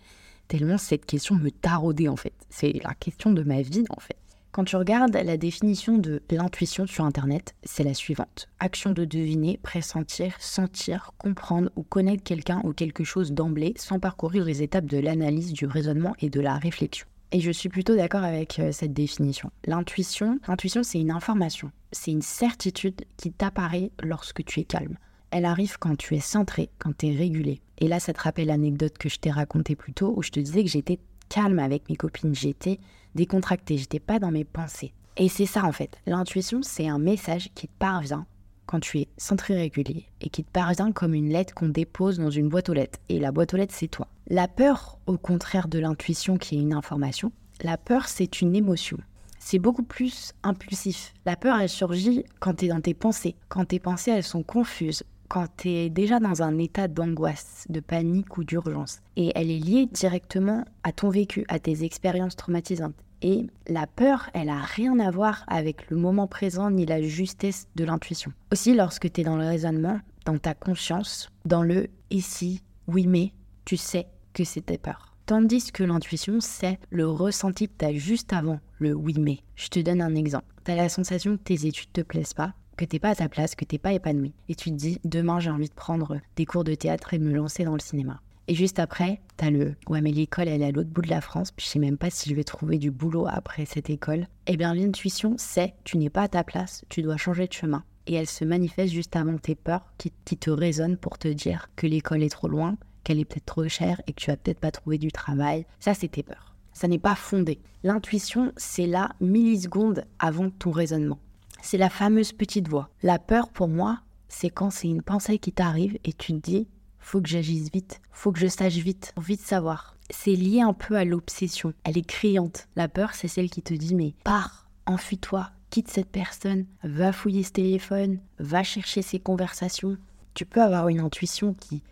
tellement 0.48 0.78
cette 0.78 1.06
question 1.06 1.36
me 1.36 1.50
taraudait 1.50 2.08
en 2.08 2.16
fait. 2.16 2.34
C'est 2.48 2.72
la 2.82 2.94
question 2.94 3.32
de 3.32 3.42
ma 3.42 3.62
vie 3.62 3.84
en 3.88 4.00
fait. 4.00 4.16
Quand 4.52 4.64
tu 4.64 4.74
regardes 4.74 5.14
la 5.14 5.36
définition 5.36 5.96
de 5.96 6.22
l'intuition 6.28 6.84
sur 6.84 7.04
Internet, 7.04 7.54
c'est 7.62 7.84
la 7.84 7.94
suivante. 7.94 8.48
Action 8.58 8.90
de 8.90 9.04
deviner, 9.04 9.60
pressentir, 9.62 10.34
sentir, 10.40 11.12
comprendre 11.18 11.70
ou 11.76 11.84
connaître 11.84 12.24
quelqu'un 12.24 12.60
ou 12.64 12.72
quelque 12.72 13.04
chose 13.04 13.30
d'emblée 13.30 13.74
sans 13.76 14.00
parcourir 14.00 14.44
les 14.44 14.64
étapes 14.64 14.86
de 14.86 14.98
l'analyse, 14.98 15.52
du 15.52 15.66
raisonnement 15.66 16.16
et 16.18 16.30
de 16.30 16.40
la 16.40 16.56
réflexion. 16.56 17.06
Et 17.30 17.38
je 17.38 17.52
suis 17.52 17.68
plutôt 17.68 17.94
d'accord 17.94 18.24
avec 18.24 18.58
euh, 18.58 18.72
cette 18.72 18.92
définition. 18.92 19.52
L'intuition, 19.66 20.40
l'intuition 20.48 20.82
c'est 20.82 20.98
une 20.98 21.12
information, 21.12 21.70
c'est 21.92 22.10
une 22.10 22.20
certitude 22.20 23.02
qui 23.16 23.30
t'apparaît 23.30 23.92
lorsque 24.02 24.44
tu 24.44 24.58
es 24.58 24.64
calme. 24.64 24.96
Elle 25.30 25.44
arrive 25.44 25.78
quand 25.78 25.96
tu 25.96 26.16
es 26.16 26.20
centré, 26.20 26.70
quand 26.80 26.96
tu 26.98 27.06
es 27.06 27.16
régulé. 27.16 27.60
Et 27.78 27.86
là, 27.86 28.00
ça 28.00 28.12
te 28.12 28.20
rappelle 28.20 28.48
l'anecdote 28.48 28.98
que 28.98 29.08
je 29.08 29.20
t'ai 29.20 29.30
racontée 29.30 29.76
plus 29.76 29.92
tôt 29.92 30.12
où 30.16 30.24
je 30.24 30.30
te 30.30 30.40
disais 30.40 30.64
que 30.64 30.70
j'étais 30.70 30.98
calme 31.28 31.60
avec 31.60 31.88
mes 31.88 31.94
copines, 31.94 32.34
j'étais 32.34 32.80
décontractée, 33.14 33.78
j'étais 33.78 34.00
pas 34.00 34.18
dans 34.18 34.30
mes 34.30 34.44
pensées. 34.44 34.92
Et 35.16 35.28
c'est 35.28 35.46
ça 35.46 35.64
en 35.64 35.72
fait. 35.72 35.96
L'intuition, 36.06 36.60
c'est 36.62 36.88
un 36.88 36.98
message 36.98 37.50
qui 37.54 37.68
te 37.68 37.78
parvient 37.78 38.26
quand 38.66 38.80
tu 38.80 39.00
es 39.00 39.08
centré 39.16 39.54
régulier 39.54 40.06
et 40.20 40.28
qui 40.28 40.44
te 40.44 40.50
parvient 40.50 40.92
comme 40.92 41.12
une 41.12 41.30
lettre 41.30 41.54
qu'on 41.54 41.68
dépose 41.68 42.18
dans 42.18 42.30
une 42.30 42.48
boîte 42.48 42.68
aux 42.68 42.74
lettres. 42.74 43.00
Et 43.08 43.18
la 43.18 43.32
boîte 43.32 43.52
aux 43.52 43.56
lettres, 43.56 43.74
c'est 43.76 43.88
toi. 43.88 44.06
La 44.28 44.46
peur, 44.46 44.98
au 45.06 45.18
contraire 45.18 45.66
de 45.66 45.80
l'intuition 45.80 46.38
qui 46.38 46.56
est 46.56 46.60
une 46.60 46.72
information, 46.72 47.32
la 47.62 47.76
peur, 47.76 48.06
c'est 48.06 48.40
une 48.40 48.54
émotion. 48.54 48.96
C'est 49.40 49.58
beaucoup 49.58 49.82
plus 49.82 50.32
impulsif. 50.42 51.14
La 51.26 51.34
peur, 51.34 51.58
elle 51.58 51.68
surgit 51.68 52.24
quand 52.38 52.54
tu 52.54 52.66
es 52.66 52.68
dans 52.68 52.80
tes 52.80 52.94
pensées, 52.94 53.34
quand 53.48 53.64
tes 53.64 53.80
pensées, 53.80 54.12
elles 54.12 54.22
sont 54.22 54.42
confuses, 54.42 55.02
quand 55.30 55.46
tu 55.56 55.70
es 55.70 55.90
déjà 55.90 56.18
dans 56.18 56.42
un 56.42 56.58
état 56.58 56.88
d'angoisse, 56.88 57.64
de 57.68 57.78
panique 57.78 58.36
ou 58.36 58.42
d'urgence. 58.42 58.98
Et 59.14 59.30
elle 59.36 59.50
est 59.50 59.60
liée 59.60 59.86
directement 59.86 60.64
à 60.82 60.90
ton 60.90 61.08
vécu, 61.08 61.44
à 61.48 61.60
tes 61.60 61.84
expériences 61.84 62.34
traumatisantes. 62.34 62.96
Et 63.22 63.46
la 63.68 63.86
peur, 63.86 64.28
elle 64.34 64.48
a 64.48 64.58
rien 64.60 64.98
à 64.98 65.10
voir 65.12 65.44
avec 65.46 65.88
le 65.88 65.96
moment 65.96 66.26
présent 66.26 66.68
ni 66.70 66.84
la 66.84 67.00
justesse 67.00 67.68
de 67.76 67.84
l'intuition. 67.84 68.32
Aussi, 68.50 68.74
lorsque 68.74 69.12
tu 69.12 69.20
es 69.20 69.24
dans 69.24 69.36
le 69.36 69.46
raisonnement, 69.46 70.00
dans 70.24 70.36
ta 70.36 70.54
conscience, 70.54 71.30
dans 71.44 71.62
le 71.62 71.86
ici, 72.10 72.62
oui 72.88 73.06
mais, 73.06 73.32
tu 73.64 73.76
sais 73.76 74.08
que 74.32 74.42
c'était 74.42 74.78
peur. 74.78 75.14
Tandis 75.26 75.70
que 75.70 75.84
l'intuition, 75.84 76.38
c'est 76.40 76.80
le 76.90 77.06
ressenti 77.06 77.68
que 77.68 77.74
tu 77.78 77.84
as 77.84 77.92
juste 77.92 78.32
avant 78.32 78.58
le 78.80 78.94
oui 78.94 79.14
mais. 79.16 79.38
Je 79.54 79.68
te 79.68 79.78
donne 79.78 80.02
un 80.02 80.16
exemple. 80.16 80.46
Tu 80.64 80.72
as 80.72 80.76
la 80.76 80.88
sensation 80.88 81.36
que 81.36 81.42
tes 81.42 81.66
études 81.66 81.92
te 81.92 82.00
plaisent 82.00 82.34
pas, 82.34 82.54
que 82.80 82.86
t'es 82.86 82.98
pas 82.98 83.10
à 83.10 83.14
ta 83.14 83.28
place, 83.28 83.54
que 83.54 83.66
t'es 83.66 83.76
pas 83.76 83.92
épanoui. 83.92 84.32
Et 84.48 84.54
tu 84.54 84.70
te 84.70 84.74
dis, 84.74 84.98
demain 85.04 85.38
j'ai 85.38 85.50
envie 85.50 85.68
de 85.68 85.74
prendre 85.74 86.18
des 86.36 86.46
cours 86.46 86.64
de 86.64 86.74
théâtre 86.74 87.12
et 87.12 87.18
de 87.18 87.24
me 87.24 87.34
lancer 87.34 87.64
dans 87.64 87.74
le 87.74 87.80
cinéma. 87.80 88.22
Et 88.48 88.54
juste 88.54 88.78
après, 88.78 89.20
t'as 89.36 89.50
le 89.50 89.74
ouais 89.88 90.00
mais 90.00 90.12
l'école 90.12 90.48
elle 90.48 90.62
est 90.62 90.66
à 90.66 90.70
l'autre 90.70 90.88
bout 90.88 91.02
de 91.02 91.10
la 91.10 91.20
France, 91.20 91.50
puis 91.50 91.66
je 91.66 91.72
sais 91.72 91.78
même 91.78 91.98
pas 91.98 92.08
si 92.08 92.30
je 92.30 92.34
vais 92.34 92.42
trouver 92.42 92.78
du 92.78 92.90
boulot 92.90 93.26
après 93.28 93.66
cette 93.66 93.90
école. 93.90 94.26
Eh 94.46 94.56
bien 94.56 94.74
l'intuition 94.74 95.34
c'est 95.36 95.74
tu 95.84 95.98
n'es 95.98 96.08
pas 96.08 96.22
à 96.22 96.28
ta 96.28 96.42
place, 96.42 96.82
tu 96.88 97.02
dois 97.02 97.18
changer 97.18 97.46
de 97.46 97.52
chemin. 97.52 97.84
Et 98.06 98.14
elle 98.14 98.26
se 98.26 98.46
manifeste 98.46 98.94
juste 98.94 99.14
avant 99.14 99.36
tes 99.36 99.54
peurs 99.54 99.92
qui, 99.98 100.10
te 100.38 100.50
résonnent 100.50 100.96
pour 100.96 101.18
te 101.18 101.28
dire 101.28 101.68
que 101.76 101.86
l'école 101.86 102.22
est 102.22 102.30
trop 102.30 102.48
loin, 102.48 102.78
qu'elle 103.04 103.20
est 103.20 103.26
peut-être 103.26 103.44
trop 103.44 103.68
chère 103.68 104.00
et 104.06 104.14
que 104.14 104.20
tu 104.20 104.30
vas 104.30 104.38
peut-être 104.38 104.58
pas 104.58 104.70
trouver 104.70 104.96
du 104.96 105.12
travail. 105.12 105.66
Ça 105.80 105.92
c'est 105.92 106.08
tes 106.08 106.22
peurs. 106.22 106.54
Ça 106.72 106.88
n'est 106.88 106.98
pas 106.98 107.14
fondé. 107.14 107.60
L'intuition 107.82 108.52
c'est 108.56 108.86
là 108.86 109.10
millisecondes 109.20 110.06
avant 110.18 110.48
ton 110.48 110.70
raisonnement 110.70 111.18
c'est 111.62 111.78
la 111.78 111.90
fameuse 111.90 112.32
petite 112.32 112.68
voix. 112.68 112.90
La 113.02 113.18
peur 113.18 113.48
pour 113.48 113.68
moi, 113.68 114.00
c'est 114.28 114.50
quand 114.50 114.70
c'est 114.70 114.88
une 114.88 115.02
pensée 115.02 115.38
qui 115.38 115.52
t'arrive 115.52 115.98
et 116.04 116.12
tu 116.12 116.32
te 116.32 116.38
dis 116.38 116.68
faut 116.98 117.20
que 117.20 117.28
j'agisse 117.28 117.70
vite, 117.72 118.00
faut 118.12 118.30
que 118.30 118.38
je 118.38 118.46
sache 118.46 118.76
vite, 118.76 119.14
vite 119.20 119.40
savoir. 119.40 119.96
C'est 120.10 120.34
lié 120.34 120.60
un 120.60 120.72
peu 120.72 120.96
à 120.96 121.04
l'obsession. 121.04 121.72
Elle 121.84 121.98
est 121.98 122.06
criante. 122.06 122.68
La 122.76 122.88
peur, 122.88 123.14
c'est 123.14 123.28
celle 123.28 123.50
qui 123.50 123.62
te 123.62 123.74
dit 123.74 123.94
mais 123.94 124.14
pars, 124.24 124.68
enfuis-toi, 124.86 125.50
quitte 125.70 125.88
cette 125.88 126.10
personne, 126.10 126.66
va 126.82 127.12
fouiller 127.12 127.42
ce 127.42 127.52
téléphone, 127.52 128.18
va 128.38 128.62
chercher 128.62 129.02
ces 129.02 129.18
conversations. 129.18 129.96
Tu 130.34 130.44
peux 130.44 130.62
avoir 130.62 130.88
une 130.88 131.00
intuition 131.00 131.54
qui, 131.54 131.82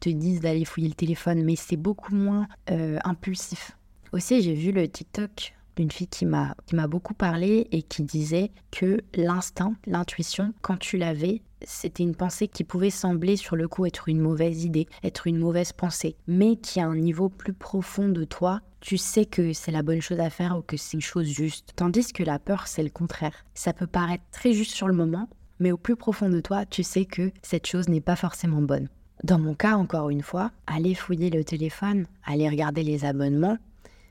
te 0.00 0.08
dise 0.10 0.40
d'aller 0.40 0.64
fouiller 0.64 0.86
le 0.86 0.94
téléphone, 0.94 1.42
mais 1.42 1.56
c'est 1.56 1.76
beaucoup 1.76 2.14
moins 2.14 2.46
euh, 2.70 3.00
impulsif. 3.02 3.76
Aussi, 4.12 4.42
j'ai 4.42 4.54
vu 4.54 4.70
le 4.70 4.86
TikTok 4.86 5.57
une 5.82 5.90
fille 5.90 6.08
qui 6.08 6.26
m'a 6.26 6.54
beaucoup 6.88 7.14
parlé 7.14 7.68
et 7.72 7.82
qui 7.82 8.02
disait 8.02 8.50
que 8.70 9.00
l'instinct, 9.14 9.74
l'intuition, 9.86 10.52
quand 10.62 10.78
tu 10.78 10.96
l'avais, 10.96 11.42
c'était 11.62 12.02
une 12.02 12.14
pensée 12.14 12.48
qui 12.48 12.64
pouvait 12.64 12.90
sembler 12.90 13.36
sur 13.36 13.56
le 13.56 13.68
coup 13.68 13.86
être 13.86 14.08
une 14.08 14.20
mauvaise 14.20 14.64
idée, 14.64 14.86
être 15.02 15.26
une 15.26 15.38
mauvaise 15.38 15.72
pensée, 15.72 16.16
mais 16.26 16.56
qui 16.56 16.80
à 16.80 16.86
un 16.86 16.96
niveau 16.96 17.28
plus 17.28 17.52
profond 17.52 18.08
de 18.08 18.24
toi, 18.24 18.60
tu 18.80 18.96
sais 18.96 19.26
que 19.26 19.52
c'est 19.52 19.72
la 19.72 19.82
bonne 19.82 20.00
chose 20.00 20.20
à 20.20 20.30
faire 20.30 20.56
ou 20.56 20.62
que 20.62 20.76
c'est 20.76 20.96
une 20.96 21.00
chose 21.00 21.26
juste. 21.26 21.72
Tandis 21.74 22.12
que 22.12 22.22
la 22.22 22.38
peur, 22.38 22.68
c'est 22.68 22.84
le 22.84 22.90
contraire. 22.90 23.44
Ça 23.54 23.72
peut 23.72 23.88
paraître 23.88 24.24
très 24.30 24.52
juste 24.52 24.72
sur 24.72 24.86
le 24.86 24.94
moment, 24.94 25.28
mais 25.58 25.72
au 25.72 25.76
plus 25.76 25.96
profond 25.96 26.28
de 26.28 26.40
toi, 26.40 26.64
tu 26.64 26.84
sais 26.84 27.04
que 27.04 27.32
cette 27.42 27.66
chose 27.66 27.88
n'est 27.88 28.00
pas 28.00 28.16
forcément 28.16 28.62
bonne. 28.62 28.88
Dans 29.24 29.40
mon 29.40 29.54
cas, 29.54 29.74
encore 29.74 30.10
une 30.10 30.22
fois, 30.22 30.52
aller 30.68 30.94
fouiller 30.94 31.28
le 31.28 31.42
téléphone, 31.42 32.06
aller 32.24 32.48
regarder 32.48 32.84
les 32.84 33.04
abonnements, 33.04 33.58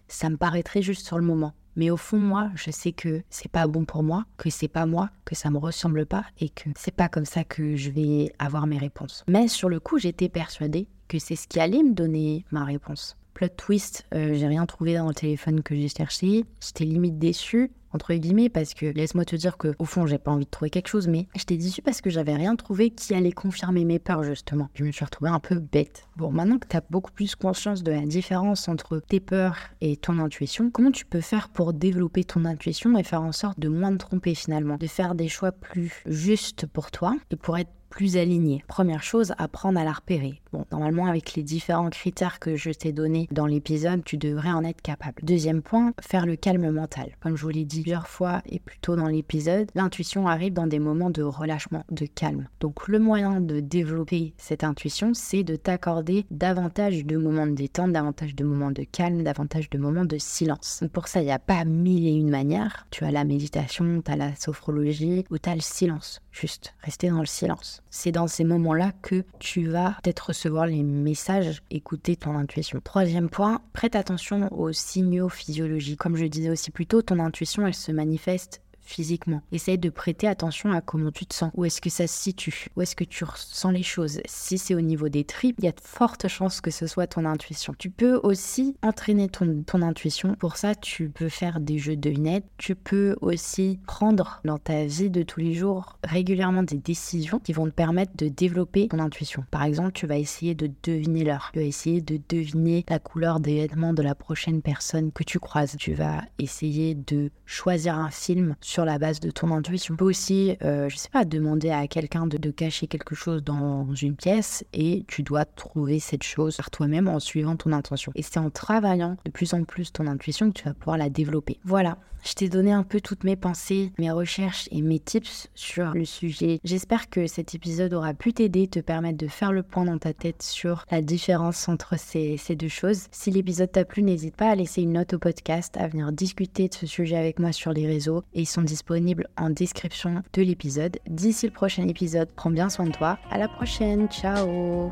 ça 0.07 0.29
me 0.29 0.37
paraîtrait 0.37 0.81
juste 0.81 1.05
sur 1.05 1.17
le 1.17 1.25
moment. 1.25 1.53
Mais 1.75 1.91
au 1.91 1.97
fond, 1.97 2.17
moi, 2.17 2.49
je 2.55 2.71
sais 2.71 2.91
que 2.91 3.21
c'est 3.29 3.51
pas 3.51 3.67
bon 3.67 3.85
pour 3.85 4.01
moi, 4.01 4.25
que 4.37 4.49
c'est 4.49 4.67
pas 4.67 4.87
moi, 4.87 5.11
que 5.25 5.35
ça 5.35 5.51
me 5.51 5.59
ressemble 5.59 6.07
pas 6.07 6.25
et 6.39 6.49
que 6.49 6.69
c'est 6.75 6.93
pas 6.93 7.07
comme 7.07 7.25
ça 7.25 7.43
que 7.43 7.75
je 7.75 7.91
vais 7.91 8.33
avoir 8.39 8.65
mes 8.65 8.79
réponses. 8.79 9.23
Mais 9.27 9.47
sur 9.47 9.69
le 9.69 9.79
coup, 9.79 9.99
j'étais 9.99 10.27
persuadée 10.27 10.87
que 11.07 11.19
c'est 11.19 11.35
ce 11.35 11.47
qui 11.47 11.59
allait 11.59 11.83
me 11.83 11.93
donner 11.93 12.45
ma 12.51 12.65
réponse. 12.65 13.15
Plot 13.35 13.49
twist, 13.49 14.07
euh, 14.15 14.33
j'ai 14.33 14.47
rien 14.47 14.65
trouvé 14.65 14.95
dans 14.95 15.07
le 15.07 15.13
téléphone 15.13 15.61
que 15.61 15.75
j'ai 15.75 15.87
cherché. 15.87 16.45
J'étais 16.59 16.85
limite 16.85 17.19
déçue 17.19 17.71
entre 17.97 18.49
parce 18.53 18.73
que 18.73 18.85
laisse-moi 18.85 19.25
te 19.25 19.35
dire 19.35 19.57
que 19.57 19.73
au 19.79 19.85
fond, 19.85 20.05
j'ai 20.05 20.17
pas 20.17 20.31
envie 20.31 20.45
de 20.45 20.49
trouver 20.49 20.69
quelque 20.69 20.87
chose, 20.87 21.07
mais 21.07 21.27
j'étais 21.35 21.57
déçue 21.57 21.81
parce 21.81 22.01
que 22.01 22.09
j'avais 22.09 22.35
rien 22.35 22.55
trouvé 22.55 22.89
qui 22.89 23.13
allait 23.13 23.31
confirmer 23.31 23.85
mes 23.85 23.99
peurs, 23.99 24.23
justement. 24.23 24.69
Je 24.75 24.83
me 24.83 24.91
suis 24.91 25.03
retrouvée 25.03 25.31
un 25.31 25.39
peu 25.39 25.55
bête. 25.55 26.07
Bon, 26.15 26.31
maintenant 26.31 26.59
que 26.59 26.67
tu 26.67 26.77
as 26.77 26.83
beaucoup 26.89 27.11
plus 27.11 27.35
conscience 27.35 27.83
de 27.83 27.91
la 27.91 28.01
différence 28.01 28.67
entre 28.67 28.99
tes 28.99 29.19
peurs 29.19 29.57
et 29.81 29.97
ton 29.97 30.19
intuition, 30.19 30.69
comment 30.69 30.91
tu 30.91 31.05
peux 31.05 31.21
faire 31.21 31.49
pour 31.49 31.73
développer 31.73 32.23
ton 32.23 32.45
intuition 32.45 32.97
et 32.97 33.03
faire 33.03 33.21
en 33.21 33.31
sorte 33.31 33.59
de 33.59 33.67
moins 33.67 33.91
te 33.91 33.97
tromper 33.97 34.35
finalement, 34.35 34.77
de 34.77 34.87
faire 34.87 35.15
des 35.15 35.27
choix 35.27 35.51
plus 35.51 36.03
justes 36.05 36.65
pour 36.67 36.91
toi 36.91 37.15
et 37.31 37.35
pour 37.35 37.57
être 37.57 37.71
plus 37.97 38.15
aligné. 38.15 38.63
Première 38.67 39.01
chose, 39.01 39.33
apprendre 39.39 39.79
à 39.79 39.83
la 39.83 39.91
repérer. 39.91 40.39
Bon, 40.53 40.65
normalement, 40.71 41.07
avec 41.07 41.33
les 41.33 41.41
différents 41.41 41.89
critères 41.89 42.37
que 42.37 42.55
je 42.55 42.69
t'ai 42.69 42.91
donnés 42.91 43.27
dans 43.31 43.47
l'épisode, 43.47 44.03
tu 44.03 44.17
devrais 44.17 44.51
en 44.51 44.63
être 44.63 44.83
capable. 44.83 45.15
Deuxième 45.23 45.63
point, 45.63 45.93
faire 45.99 46.27
le 46.27 46.35
calme 46.35 46.69
mental. 46.69 47.09
Comme 47.21 47.35
je 47.35 47.41
vous 47.41 47.49
l'ai 47.49 47.65
dit 47.65 47.81
plusieurs 47.81 48.07
fois 48.07 48.43
et 48.45 48.59
plus 48.59 48.77
tôt 48.77 48.95
dans 48.95 49.07
l'épisode, 49.07 49.71
l'intuition 49.73 50.27
arrive 50.27 50.53
dans 50.53 50.67
des 50.67 50.77
moments 50.77 51.09
de 51.09 51.23
relâchement, 51.23 51.85
de 51.89 52.05
calme. 52.05 52.47
Donc, 52.59 52.87
le 52.87 52.99
moyen 52.99 53.41
de 53.41 53.61
développer 53.61 54.35
cette 54.37 54.63
intuition, 54.63 55.15
c'est 55.15 55.43
de 55.43 55.55
t'accorder 55.55 56.27
davantage 56.29 57.03
de 57.03 57.17
moments 57.17 57.47
de 57.47 57.55
détente, 57.55 57.93
davantage 57.93 58.35
de 58.35 58.43
moments 58.43 58.69
de 58.69 58.83
calme, 58.83 59.23
davantage 59.23 59.71
de 59.71 59.79
moments 59.79 60.05
de 60.05 60.19
silence. 60.19 60.83
pour 60.93 61.07
ça, 61.07 61.21
il 61.21 61.25
n'y 61.25 61.31
a 61.31 61.39
pas 61.39 61.65
mille 61.65 62.05
et 62.05 62.13
une 62.13 62.29
manières. 62.29 62.85
Tu 62.91 63.05
as 63.05 63.11
la 63.11 63.23
méditation, 63.23 64.03
tu 64.05 64.11
as 64.11 64.15
la 64.15 64.35
sophrologie 64.35 65.25
ou 65.31 65.39
tu 65.39 65.49
as 65.49 65.55
le 65.55 65.61
silence. 65.61 66.21
Juste 66.31 66.75
rester 66.83 67.09
dans 67.09 67.21
le 67.21 67.25
silence. 67.25 67.81
C'est 67.89 68.11
dans 68.11 68.27
ces 68.27 68.43
moments-là 68.43 68.91
que 69.01 69.23
tu 69.39 69.67
vas 69.67 69.97
peut-être 70.03 70.27
recevoir 70.27 70.67
les 70.67 70.83
messages, 70.83 71.61
écouter 71.71 72.15
ton 72.15 72.35
intuition. 72.35 72.79
Troisième 72.83 73.29
point, 73.29 73.61
prête 73.73 73.95
attention 73.95 74.47
aux 74.51 74.71
signaux 74.71 75.29
physiologiques. 75.29 75.99
Comme 75.99 76.15
je 76.15 76.25
disais 76.25 76.49
aussi 76.49 76.71
plus 76.71 76.85
tôt, 76.85 77.01
ton 77.01 77.19
intuition, 77.19 77.65
elle 77.65 77.73
se 77.73 77.91
manifeste 77.91 78.61
physiquement. 78.87 79.41
Essaye 79.51 79.77
de 79.77 79.89
prêter 79.89 80.27
attention 80.27 80.71
à 80.71 80.81
comment 80.81 81.11
tu 81.11 81.25
te 81.25 81.35
sens. 81.35 81.51
Où 81.53 81.65
est-ce 81.65 81.81
que 81.81 81.89
ça 81.89 82.07
se 82.07 82.17
situe? 82.17 82.67
Où 82.75 82.81
est-ce 82.81 82.95
que 82.95 83.03
tu 83.03 83.23
ressens 83.23 83.71
les 83.71 83.83
choses? 83.83 84.21
Si 84.25 84.57
c'est 84.57 84.73
au 84.73 84.81
niveau 84.81 85.09
des 85.09 85.25
tripes, 85.25 85.57
il 85.59 85.65
y 85.65 85.67
a 85.67 85.71
de 85.71 85.81
fortes 85.81 86.27
chances 86.27 86.61
que 86.61 86.71
ce 86.71 86.87
soit 86.87 87.07
ton 87.07 87.25
intuition. 87.25 87.75
Tu 87.77 87.89
peux 87.89 88.19
aussi 88.23 88.75
entraîner 88.81 89.27
ton, 89.29 89.81
intuition. 89.81 90.35
Pour 90.35 90.57
ça, 90.57 90.73
tu 90.73 91.09
peux 91.09 91.29
faire 91.29 91.59
des 91.59 91.77
jeux 91.77 91.95
de 91.95 92.01
devinettes. 92.01 92.45
Tu 92.57 92.75
peux 92.75 93.15
aussi 93.21 93.79
prendre 93.85 94.41
dans 94.45 94.57
ta 94.57 94.85
vie 94.85 95.09
de 95.09 95.21
tous 95.21 95.39
les 95.39 95.53
jours 95.53 95.99
régulièrement 96.03 96.63
des 96.63 96.77
décisions 96.77 97.39
qui 97.39 97.53
vont 97.53 97.65
te 97.65 97.71
permettre 97.71 98.13
de 98.15 98.27
développer 98.27 98.87
ton 98.87 98.99
intuition. 98.99 99.45
Par 99.51 99.63
exemple, 99.63 99.91
tu 99.91 100.07
vas 100.07 100.17
essayer 100.17 100.55
de 100.55 100.71
deviner 100.83 101.23
l'heure. 101.23 101.49
Tu 101.53 101.59
vas 101.59 101.65
essayer 101.65 102.01
de 102.01 102.19
deviner 102.29 102.85
la 102.89 102.99
couleur 102.99 103.39
des 103.39 103.55
vêtements 103.55 103.93
de 103.93 104.01
la 104.01 104.15
prochaine 104.15 104.61
personne 104.61 105.11
que 105.11 105.23
tu 105.23 105.39
croises. 105.39 105.75
Tu 105.77 105.93
vas 105.93 106.23
essayer 106.39 106.95
de 106.95 107.31
choisir 107.45 107.97
un 107.97 108.09
film 108.09 108.55
sur 108.61 108.76
sur 108.77 108.85
la 108.85 108.99
base 108.99 109.19
de 109.19 109.31
ton 109.31 109.49
intuition. 109.49 109.95
Tu 109.95 109.97
peux 109.97 110.05
aussi, 110.05 110.55
euh, 110.61 110.87
je 110.87 110.97
sais 110.97 111.09
pas, 111.09 111.25
demander 111.25 111.71
à 111.71 111.87
quelqu'un 111.87 112.27
de, 112.27 112.51
cacher 112.51 112.85
quelque 112.85 113.15
chose 113.15 113.43
dans 113.43 113.91
une 113.95 114.15
pièce 114.15 114.63
et 114.71 115.03
tu 115.07 115.23
dois 115.23 115.45
trouver 115.45 115.99
cette 115.99 116.21
chose 116.21 116.57
par 116.57 116.69
toi-même 116.69 117.07
en 117.07 117.19
suivant 117.19 117.55
ton 117.55 117.71
intention. 117.71 118.11
Et 118.13 118.21
c'est 118.21 118.37
en 118.37 118.51
travaillant 118.51 119.17
de 119.25 119.31
plus 119.31 119.55
en 119.55 119.63
plus 119.63 119.91
ton 119.91 120.05
intuition 120.05 120.51
que 120.51 120.59
tu 120.59 120.65
vas 120.65 120.75
pouvoir 120.75 120.99
la 120.99 121.09
développer. 121.09 121.59
Voilà, 121.63 121.97
je 122.27 122.33
t'ai 122.33 122.49
donné 122.49 122.73
un 122.73 122.83
peu 122.83 122.99
toutes 122.99 123.23
mes 123.23 123.35
pensées, 123.35 123.93
mes 123.97 124.11
recherches 124.11 124.67
et 124.71 124.81
mes 124.81 124.99
tips 124.99 125.47
sur 125.55 125.93
le 125.93 126.03
sujet. 126.03 126.59
J'espère 126.65 127.09
que 127.09 127.25
cet 127.25 127.55
épisode 127.55 127.93
aura 127.93 128.13
pu 128.13 128.33
t'aider, 128.33 128.67
te 128.67 128.79
permettre 128.79 129.17
de 129.17 129.27
faire 129.27 129.53
le 129.53 129.63
point 129.63 129.85
dans 129.85 129.97
ta 129.97 130.13
tête 130.13 130.43
sur 130.43 130.85
la 130.91 131.01
différence 131.01 131.69
entre 131.69 131.97
ces, 131.97 132.37
deux 132.55 132.67
choses. 132.67 133.07
Si 133.11 133.31
l'épisode 133.31 133.71
t'a 133.71 133.85
plu, 133.85 134.03
n'hésite 134.03 134.35
pas 134.35 134.49
à 134.49 134.55
laisser 134.55 134.81
une 134.81 134.93
note 134.93 135.13
au 135.13 135.19
podcast, 135.19 135.77
à 135.77 135.87
venir 135.87 136.11
discuter 136.11 136.67
de 136.67 136.73
ce 136.73 136.85
sujet 136.85 137.15
avec 137.15 137.39
moi 137.39 137.53
sur 137.53 137.71
les 137.71 137.87
réseaux 137.87 138.23
et 138.33 138.43
sont 138.43 138.61
disponibles 138.67 139.27
en 139.37 139.49
description 139.49 140.21
de 140.33 140.41
l'épisode. 140.41 140.97
D'ici 141.07 141.47
le 141.47 141.53
prochain 141.53 141.87
épisode, 141.87 142.29
prends 142.35 142.51
bien 142.51 142.69
soin 142.69 142.85
de 142.85 142.91
toi. 142.91 143.17
À 143.31 143.37
la 143.37 143.47
prochaine, 143.47 144.07
ciao 144.09 144.91